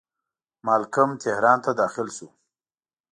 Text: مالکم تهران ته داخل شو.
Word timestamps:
مالکم 0.65 1.09
تهران 1.23 1.57
ته 1.65 1.71
داخل 1.81 2.07
شو. 2.15 2.27